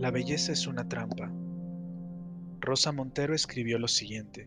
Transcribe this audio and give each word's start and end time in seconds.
La 0.00 0.10
belleza 0.10 0.52
es 0.52 0.66
una 0.66 0.88
trampa. 0.88 1.30
Rosa 2.60 2.90
Montero 2.90 3.34
escribió 3.34 3.78
lo 3.78 3.86
siguiente. 3.86 4.46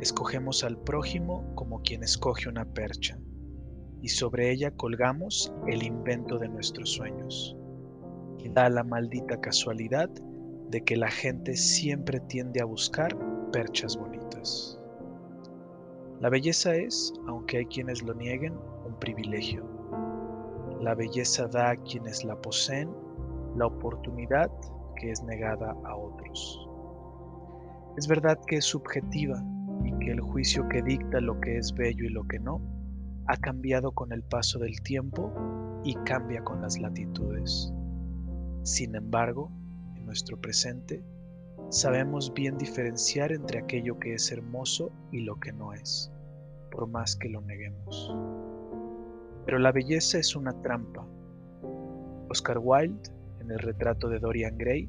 Escogemos 0.00 0.64
al 0.64 0.78
prójimo 0.78 1.54
como 1.54 1.82
quien 1.82 2.02
escoge 2.02 2.48
una 2.48 2.64
percha, 2.64 3.18
y 4.00 4.08
sobre 4.08 4.50
ella 4.50 4.70
colgamos 4.70 5.52
el 5.66 5.82
invento 5.82 6.38
de 6.38 6.48
nuestros 6.48 6.88
sueños. 6.92 7.54
Y 8.38 8.48
da 8.48 8.70
la 8.70 8.84
maldita 8.84 9.38
casualidad 9.38 10.08
de 10.70 10.82
que 10.82 10.96
la 10.96 11.10
gente 11.10 11.56
siempre 11.56 12.20
tiende 12.20 12.62
a 12.62 12.64
buscar 12.64 13.14
perchas 13.52 13.98
bonitas. 13.98 14.80
La 16.22 16.30
belleza 16.30 16.74
es, 16.74 17.12
aunque 17.28 17.58
hay 17.58 17.66
quienes 17.66 18.02
lo 18.02 18.14
nieguen, 18.14 18.54
un 18.86 18.98
privilegio. 18.98 19.62
La 20.80 20.94
belleza 20.94 21.48
da 21.48 21.72
a 21.72 21.76
quienes 21.76 22.24
la 22.24 22.40
poseen 22.40 22.88
la 23.56 23.66
oportunidad 23.66 24.50
que 24.96 25.10
es 25.10 25.22
negada 25.22 25.76
a 25.84 25.96
otros. 25.96 26.68
Es 27.96 28.08
verdad 28.08 28.38
que 28.46 28.56
es 28.56 28.64
subjetiva 28.64 29.42
y 29.84 29.92
que 29.98 30.12
el 30.12 30.20
juicio 30.20 30.68
que 30.68 30.82
dicta 30.82 31.20
lo 31.20 31.40
que 31.40 31.58
es 31.58 31.72
bello 31.74 32.04
y 32.04 32.10
lo 32.10 32.24
que 32.26 32.40
no 32.40 32.60
ha 33.26 33.36
cambiado 33.36 33.92
con 33.92 34.12
el 34.12 34.22
paso 34.22 34.58
del 34.58 34.80
tiempo 34.82 35.32
y 35.84 35.94
cambia 36.04 36.42
con 36.42 36.60
las 36.60 36.78
latitudes. 36.78 37.72
Sin 38.62 38.94
embargo, 38.94 39.50
en 39.96 40.06
nuestro 40.06 40.40
presente, 40.40 41.04
sabemos 41.70 42.32
bien 42.34 42.58
diferenciar 42.58 43.32
entre 43.32 43.60
aquello 43.60 43.98
que 43.98 44.14
es 44.14 44.30
hermoso 44.32 44.90
y 45.12 45.20
lo 45.20 45.36
que 45.36 45.52
no 45.52 45.72
es, 45.72 46.10
por 46.70 46.88
más 46.88 47.16
que 47.16 47.28
lo 47.28 47.40
neguemos. 47.42 48.14
Pero 49.46 49.58
la 49.58 49.72
belleza 49.72 50.18
es 50.18 50.34
una 50.34 50.52
trampa. 50.62 51.06
Oscar 52.28 52.58
Wilde 52.58 53.13
en 53.44 53.52
el 53.52 53.58
retrato 53.58 54.08
de 54.08 54.18
Dorian 54.18 54.56
Gray, 54.56 54.88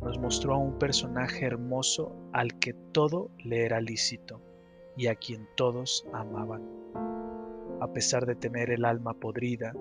nos 0.00 0.18
mostró 0.18 0.54
a 0.54 0.58
un 0.58 0.78
personaje 0.78 1.44
hermoso 1.44 2.16
al 2.32 2.58
que 2.58 2.72
todo 2.72 3.30
le 3.44 3.64
era 3.66 3.80
lícito 3.80 4.40
y 4.96 5.08
a 5.08 5.14
quien 5.14 5.46
todos 5.56 6.06
amaban. 6.12 6.62
A 7.80 7.92
pesar 7.92 8.26
de 8.26 8.34
tener 8.34 8.70
el 8.70 8.84
alma 8.84 9.14
podrida 9.14 9.74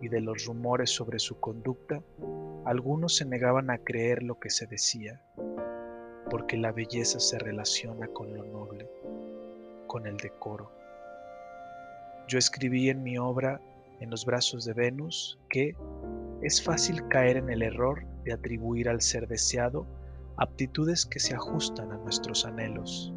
y 0.00 0.08
de 0.08 0.20
los 0.20 0.46
rumores 0.46 0.90
sobre 0.90 1.18
su 1.18 1.38
conducta, 1.38 2.02
algunos 2.64 3.16
se 3.16 3.24
negaban 3.24 3.70
a 3.70 3.78
creer 3.78 4.22
lo 4.22 4.38
que 4.40 4.50
se 4.50 4.66
decía, 4.66 5.22
porque 6.30 6.56
la 6.56 6.72
belleza 6.72 7.20
se 7.20 7.38
relaciona 7.38 8.08
con 8.08 8.34
lo 8.34 8.44
noble, 8.44 8.88
con 9.86 10.06
el 10.06 10.16
decoro. 10.16 10.70
Yo 12.28 12.38
escribí 12.38 12.88
en 12.90 13.02
mi 13.02 13.18
obra 13.18 13.60
En 13.98 14.10
los 14.10 14.26
brazos 14.26 14.66
de 14.66 14.74
Venus 14.74 15.38
que, 15.48 15.74
es 16.42 16.62
fácil 16.62 17.06
caer 17.08 17.36
en 17.36 17.50
el 17.50 17.62
error 17.62 18.06
de 18.24 18.32
atribuir 18.32 18.88
al 18.88 19.00
ser 19.00 19.26
deseado 19.26 19.86
aptitudes 20.36 21.06
que 21.06 21.18
se 21.18 21.34
ajustan 21.34 21.92
a 21.92 21.96
nuestros 21.98 22.44
anhelos. 22.44 23.12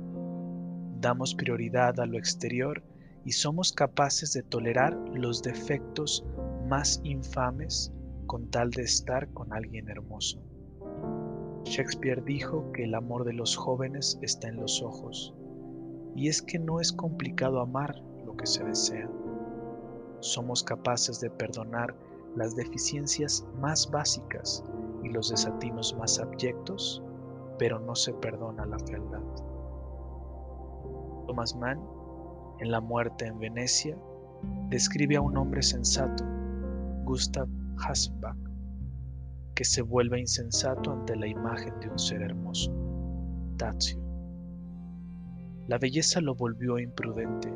Damos 0.99 1.35
prioridad 1.35 1.99
a 1.99 2.05
lo 2.05 2.17
exterior 2.17 2.83
y 3.25 3.31
somos 3.31 3.71
capaces 3.73 4.33
de 4.33 4.43
tolerar 4.43 4.97
los 5.13 5.41
defectos 5.41 6.25
más 6.67 7.01
infames 7.03 7.91
con 8.25 8.49
tal 8.49 8.71
de 8.71 8.83
estar 8.83 9.27
con 9.33 9.53
alguien 9.53 9.89
hermoso. 9.89 10.41
Shakespeare 11.65 12.23
dijo 12.23 12.71
que 12.71 12.83
el 12.83 12.95
amor 12.95 13.25
de 13.25 13.33
los 13.33 13.55
jóvenes 13.55 14.17
está 14.21 14.47
en 14.47 14.57
los 14.57 14.81
ojos, 14.81 15.33
y 16.15 16.27
es 16.27 16.41
que 16.41 16.57
no 16.57 16.79
es 16.79 16.91
complicado 16.91 17.59
amar 17.59 17.95
lo 18.25 18.35
que 18.37 18.45
se 18.45 18.63
desea. 18.63 19.09
Somos 20.21 20.63
capaces 20.63 21.19
de 21.19 21.29
perdonar 21.29 21.95
las 22.35 22.55
deficiencias 22.55 23.45
más 23.59 23.89
básicas 23.89 24.63
y 25.03 25.09
los 25.09 25.29
desatinos 25.29 25.95
más 25.97 26.19
abyectos, 26.19 27.03
pero 27.57 27.79
no 27.79 27.95
se 27.95 28.13
perdona 28.13 28.65
la 28.65 28.79
fealdad. 28.79 29.21
Thomas 31.27 31.55
Mann, 31.55 31.79
en 32.59 32.71
La 32.71 32.81
muerte 32.81 33.25
en 33.25 33.39
Venecia, 33.39 33.97
describe 34.69 35.15
a 35.15 35.21
un 35.21 35.37
hombre 35.37 35.61
sensato, 35.61 36.23
Gustav 37.03 37.47
Hasselbach, 37.77 38.37
que 39.55 39.65
se 39.65 39.81
vuelve 39.81 40.19
insensato 40.19 40.91
ante 40.91 41.15
la 41.15 41.27
imagen 41.27 41.79
de 41.79 41.89
un 41.89 41.99
ser 41.99 42.21
hermoso, 42.21 42.71
Tazio. 43.57 43.99
La 45.67 45.77
belleza 45.77 46.21
lo 46.21 46.35
volvió 46.35 46.79
imprudente, 46.79 47.53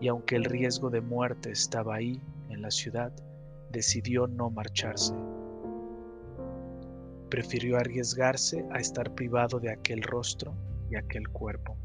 y 0.00 0.08
aunque 0.08 0.36
el 0.36 0.44
riesgo 0.44 0.88
de 0.88 1.00
muerte 1.00 1.50
estaba 1.50 1.96
ahí, 1.96 2.22
en 2.48 2.62
la 2.62 2.70
ciudad, 2.70 3.12
decidió 3.70 4.26
no 4.26 4.50
marcharse. 4.50 5.14
Prefirió 7.28 7.76
arriesgarse 7.78 8.66
a 8.72 8.78
estar 8.78 9.14
privado 9.14 9.60
de 9.60 9.70
aquel 9.70 10.02
rostro 10.02 10.52
y 10.90 10.96
aquel 10.96 11.28
cuerpo. 11.28 11.76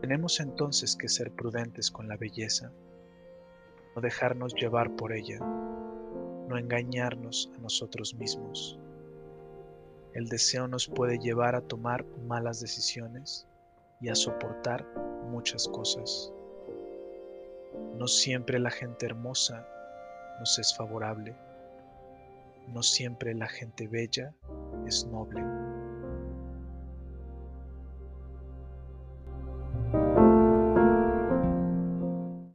Tenemos 0.00 0.40
entonces 0.40 0.96
que 0.96 1.08
ser 1.08 1.30
prudentes 1.32 1.90
con 1.90 2.08
la 2.08 2.16
belleza, 2.16 2.72
no 3.94 4.02
dejarnos 4.02 4.54
llevar 4.54 4.94
por 4.96 5.12
ella, 5.12 5.38
no 5.38 6.58
engañarnos 6.58 7.50
a 7.56 7.58
nosotros 7.60 8.14
mismos. 8.14 8.78
El 10.12 10.28
deseo 10.28 10.66
nos 10.68 10.88
puede 10.88 11.18
llevar 11.18 11.54
a 11.54 11.60
tomar 11.60 12.04
malas 12.26 12.60
decisiones 12.60 13.46
y 14.00 14.08
a 14.08 14.14
soportar 14.14 14.84
muchas 15.30 15.68
cosas. 15.68 16.32
No 17.96 18.06
siempre 18.06 18.58
la 18.58 18.70
gente 18.70 19.06
hermosa 19.06 19.66
nos 20.38 20.58
es 20.58 20.74
favorable. 20.76 21.36
No 22.68 22.82
siempre 22.82 23.34
la 23.34 23.48
gente 23.48 23.86
bella 23.88 24.34
es 24.86 25.06
noble. 25.06 25.42